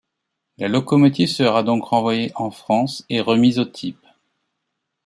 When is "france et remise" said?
2.49-3.59